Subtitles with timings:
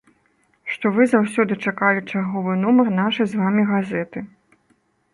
[0.71, 4.29] Што вы заўсёды чакалі чарговы нумар нашай з вамі газеты.